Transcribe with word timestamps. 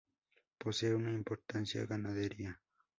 Posee 0.57 0.95
una 0.95 1.11
importante 1.11 1.85
ganadería. 1.85 2.59